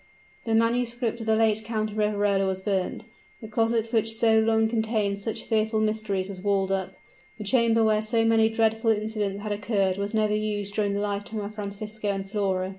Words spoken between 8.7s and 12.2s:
incidents had occurred was never used during the lifetime of Francisco